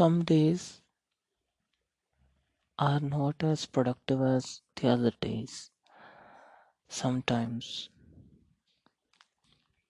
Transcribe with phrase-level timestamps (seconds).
[0.00, 0.80] Some days
[2.78, 5.70] are not as productive as the other days.
[6.88, 7.90] Sometimes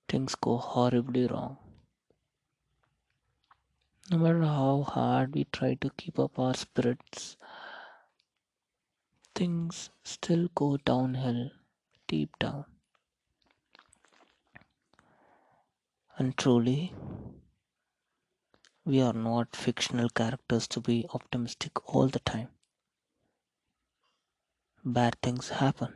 [0.08, 1.58] things go horribly wrong.
[4.10, 7.36] No matter how hard we try to keep up our spirits,
[9.36, 11.52] things still go downhill
[12.08, 12.64] deep down.
[16.18, 16.92] And truly,
[18.90, 22.48] we are not fictional characters to be optimistic all the time.
[24.84, 25.92] Bad things happen.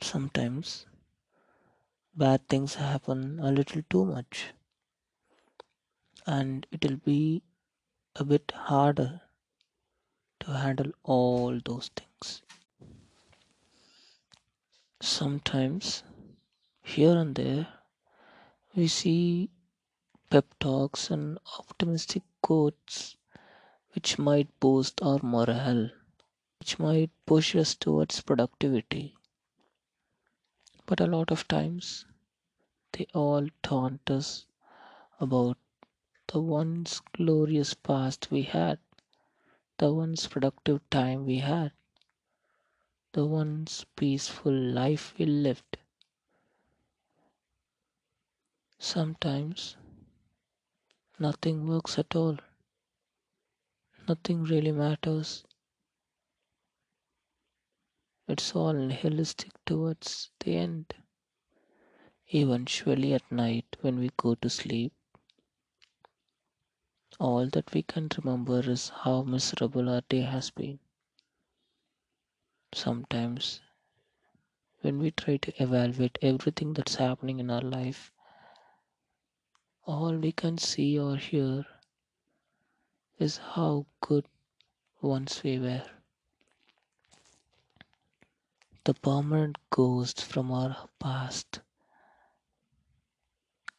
[0.00, 0.86] Sometimes
[2.14, 4.46] bad things happen a little too much,
[6.26, 7.42] and it'll be
[8.16, 9.20] a bit harder
[10.40, 12.42] to handle all those things.
[15.02, 16.02] Sometimes,
[16.82, 17.68] here and there,
[18.74, 19.50] we see
[20.30, 23.16] pep talks and optimistic quotes
[23.92, 25.90] which might boost our morale,
[26.58, 29.16] which might push us towards productivity.
[30.86, 32.06] But a lot of times,
[32.92, 34.46] they all taunt us
[35.20, 35.58] about
[36.28, 38.78] the once glorious past we had,
[39.78, 41.72] the once productive time we had,
[43.12, 45.78] the once peaceful life we lived.
[48.78, 49.76] Sometimes
[51.20, 52.38] nothing works at all.
[54.08, 55.44] Nothing really matters.
[58.26, 60.94] It's all nihilistic towards the end.
[62.28, 64.92] Eventually, at night, when we go to sleep,
[67.18, 70.78] all that we can remember is how miserable our day has been.
[72.72, 73.60] Sometimes,
[74.80, 78.10] when we try to evaluate everything that's happening in our life,
[79.90, 81.66] all we can see or hear
[83.18, 84.24] is how good
[85.02, 85.82] once we were.
[88.84, 91.60] The permanent ghost from our past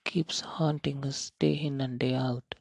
[0.03, 2.55] keeps haunting us day in and day out.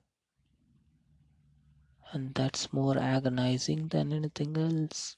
[2.13, 5.17] And that's more agonizing than anything else.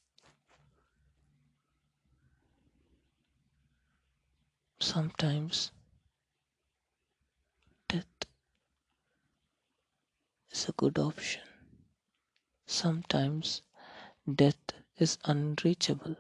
[4.80, 5.70] Sometimes
[7.88, 8.06] death
[10.52, 11.42] is a good option.
[12.66, 13.62] Sometimes
[14.32, 16.16] death is unreachable.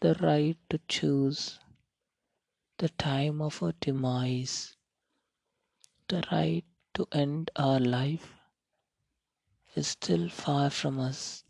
[0.00, 1.58] The right to choose
[2.78, 4.76] the time of our demise,
[6.08, 8.34] the right to end our life
[9.74, 11.44] is still far from us.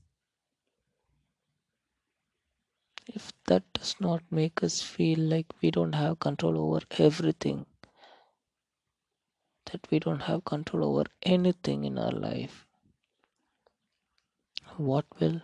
[3.09, 7.66] If that does not make us feel like we don't have control over everything,
[9.76, 12.66] that we don't have control over anything in our life,
[14.76, 15.42] what will?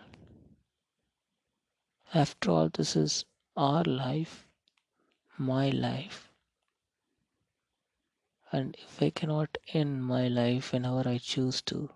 [2.15, 4.47] After all, this is our life,
[5.37, 6.31] my life.
[8.51, 11.89] And if I cannot end my life whenever I choose to,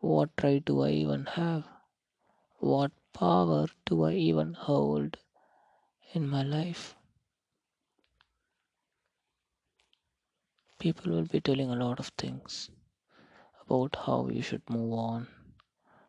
[0.00, 1.64] what right do I even have?
[2.58, 5.16] What power do I even hold
[6.12, 6.94] in my life?
[10.82, 12.68] People will be telling a lot of things
[13.64, 15.28] about how you should move on,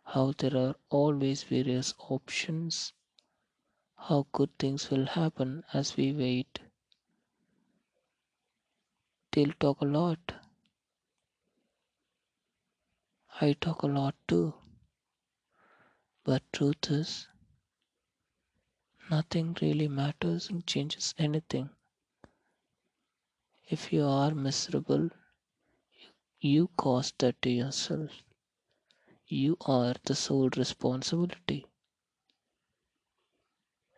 [0.04, 2.92] how there are always various options,
[3.96, 6.58] how good things will happen as we wait.
[9.32, 10.34] They'll talk a lot.
[13.40, 14.56] I talk a lot too.
[16.24, 17.28] But truth is,
[19.12, 21.70] nothing really matters and changes anything.
[23.68, 25.10] If you are miserable,
[26.40, 28.24] you caused that to yourself.
[29.28, 31.66] You are the sole responsibility.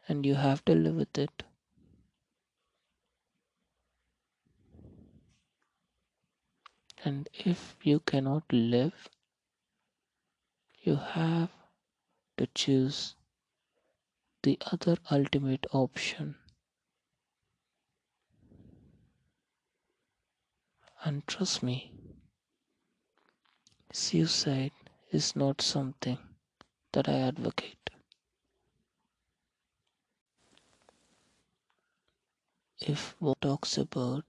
[0.08, 1.44] And you have to live with it.
[7.04, 9.10] And if you cannot live,
[10.82, 11.50] you have
[12.38, 13.16] to choose
[14.44, 16.36] the other ultimate option.
[21.06, 21.94] And trust me,
[23.94, 24.74] suicide
[25.12, 26.18] is not something
[26.92, 27.92] that I advocate.
[32.80, 34.26] If one talks about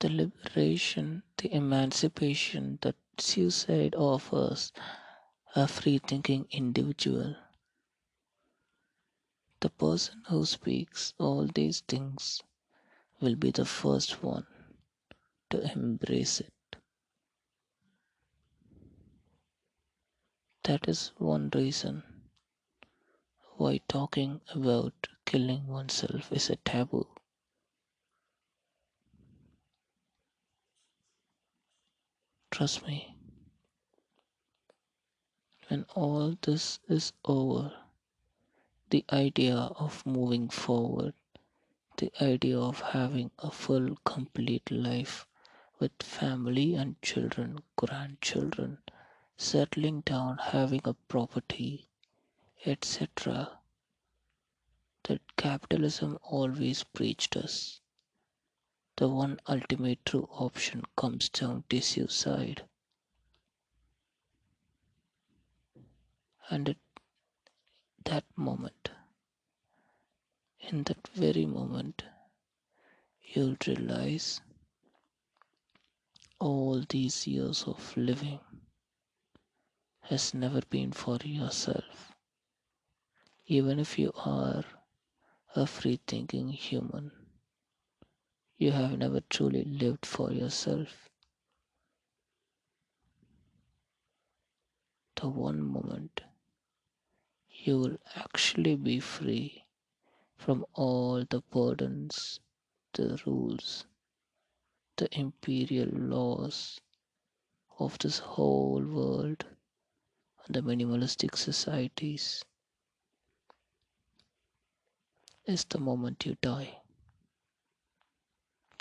[0.00, 4.72] the liberation, the emancipation that suicide offers
[5.54, 7.36] a free thinking individual,
[9.60, 12.42] The person who speaks all these things
[13.20, 14.46] will be the first one
[15.50, 16.52] to embrace it.
[20.64, 22.02] That is one reason
[23.56, 27.06] why talking about killing oneself is a taboo.
[32.50, 33.16] Trust me,
[35.68, 37.72] when all this is over,
[38.90, 41.14] the idea of moving forward,
[41.96, 45.26] the idea of having a full, complete life
[45.78, 48.78] with family and children, grandchildren,
[49.36, 51.88] settling down, having a property,
[52.66, 53.58] etc.,
[55.04, 57.80] that capitalism always preached us.
[58.96, 62.64] The one ultimate true option comes down to suicide.
[66.50, 66.76] And at
[68.04, 68.90] that moment,
[70.60, 72.02] in that very moment,
[73.22, 74.40] you'll realize
[76.40, 78.40] all these years of living
[80.02, 82.14] has never been for yourself.
[83.46, 84.64] Even if you are
[85.56, 87.10] a free thinking human,
[88.56, 91.08] you have never truly lived for yourself.
[95.16, 96.22] The one moment
[97.50, 99.64] you will actually be free
[100.36, 102.40] from all the burdens,
[102.94, 103.87] the rules,
[104.98, 106.80] the imperial laws
[107.78, 109.46] of this whole world
[110.44, 112.44] and the minimalistic societies
[115.46, 116.78] is the moment you die.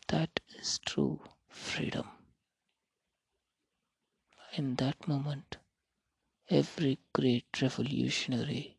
[0.10, 2.08] That is true freedom.
[4.54, 5.58] In that moment,
[6.50, 8.78] every great revolutionary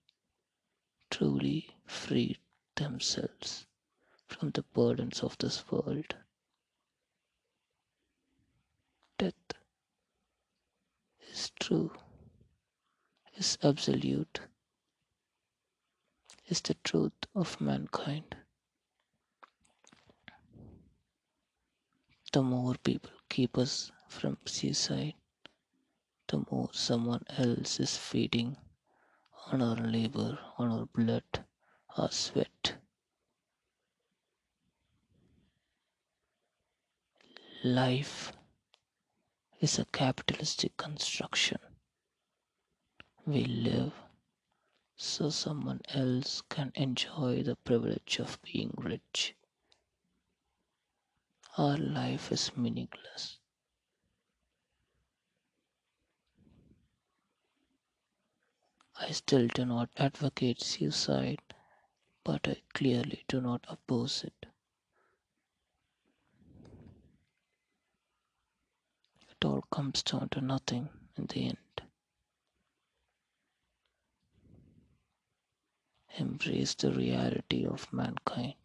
[1.10, 2.38] truly freed
[2.76, 3.66] themselves
[4.26, 6.16] from the burdens of this world.
[9.18, 9.34] Death
[11.30, 11.92] is true,
[13.36, 14.40] is absolute,
[16.46, 18.34] is the truth of mankind.
[22.32, 25.12] The more people keep us from suicide,
[26.28, 28.56] the more someone else is feeding
[29.52, 31.44] on our labor, on our blood,
[31.98, 32.76] our sweat.
[37.62, 38.32] Life
[39.60, 41.58] is a capitalistic construction.
[43.26, 43.92] We live
[44.96, 49.34] so someone else can enjoy the privilege of being rich.
[51.56, 53.38] Our life is meaningless.
[59.00, 61.40] I still do not advocate suicide,
[62.24, 64.46] but I clearly do not oppose it.
[69.30, 71.82] It all comes down to nothing in the end.
[76.16, 78.56] Embrace the reality of mankind.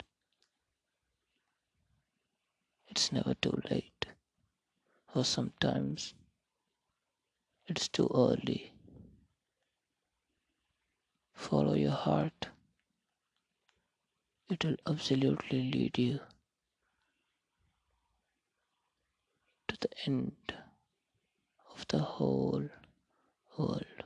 [2.87, 4.07] It's never too late,
[5.13, 6.15] or sometimes
[7.67, 8.73] it's too early.
[11.35, 12.47] Follow your heart.
[14.49, 16.21] It will absolutely lead you
[19.67, 20.33] to the end
[21.75, 22.69] of the whole
[23.57, 24.02] world.